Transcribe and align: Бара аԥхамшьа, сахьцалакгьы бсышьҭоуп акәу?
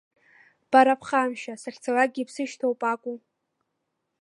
Бара 0.71 0.93
аԥхамшьа, 0.95 1.53
сахьцалакгьы 1.61 2.23
бсышьҭоуп 2.27 2.81
акәу? 2.93 3.15